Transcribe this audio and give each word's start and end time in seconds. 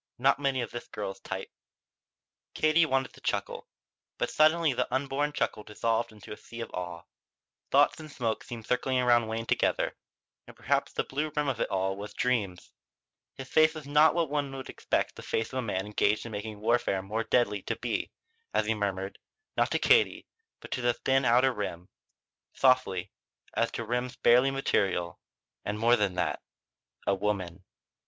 Not 0.17 0.39
many 0.39 0.61
of 0.61 0.71
this 0.71 0.87
girl's 0.87 1.19
type." 1.19 1.51
Katie 2.55 2.87
wanted 2.87 3.13
to 3.13 3.21
chuckle. 3.21 3.67
But 4.17 4.31
suddenly 4.31 4.73
the 4.73 4.91
unborn 4.91 5.31
chuckle 5.31 5.61
dissolved 5.61 6.11
into 6.11 6.31
a 6.33 6.37
sea 6.37 6.59
of 6.61 6.71
awe. 6.73 7.03
Thoughts 7.69 7.99
and 7.99 8.11
smoke 8.11 8.43
seemed 8.43 8.65
circling 8.65 8.97
around 8.97 9.27
Wayne 9.27 9.45
together; 9.45 9.95
and 10.47 10.55
perhaps 10.57 10.91
the 10.91 11.03
blue 11.03 11.31
rim 11.35 11.47
of 11.47 11.59
it 11.59 11.69
all 11.69 11.95
was 11.97 12.15
dreams. 12.15 12.71
His 13.35 13.47
face 13.47 13.75
was 13.75 13.85
not 13.85 14.15
what 14.15 14.31
one 14.31 14.51
would 14.55 14.69
expect 14.71 15.17
the 15.17 15.21
face 15.21 15.53
of 15.53 15.59
a 15.59 15.61
man 15.61 15.85
engaged 15.85 16.25
in 16.25 16.31
making 16.31 16.61
warfare 16.61 17.03
more 17.03 17.23
deadly 17.23 17.61
to 17.61 17.75
be 17.75 18.09
as 18.55 18.65
he 18.65 18.73
murmured, 18.73 19.19
not 19.55 19.69
to 19.69 19.77
Katie 19.77 20.25
but 20.61 20.71
to 20.71 20.81
the 20.81 20.95
thin 20.95 21.25
outer 21.25 21.53
rim, 21.53 21.89
softly, 22.55 23.11
as 23.53 23.69
to 23.73 23.85
rims 23.85 24.15
barely 24.15 24.49
material: 24.49 25.19
"And 25.63 25.77
more 25.77 25.95
than 25.95 26.15
that 26.15 26.41
a 27.05 27.13
woman." 27.13 27.65